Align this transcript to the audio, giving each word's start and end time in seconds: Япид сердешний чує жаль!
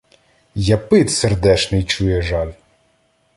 Япид 0.55 1.11
сердешний 1.11 1.83
чує 1.83 2.21
жаль! 2.21 2.51